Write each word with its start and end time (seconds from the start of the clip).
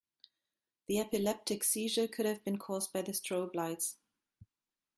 The 0.87 0.97
epileptic 0.97 1.63
seizure 1.63 2.07
could 2.07 2.25
have 2.25 2.43
been 2.43 2.57
cause 2.57 2.87
by 2.87 3.03
the 3.03 3.11
strobe 3.11 3.53
lights. 3.53 3.97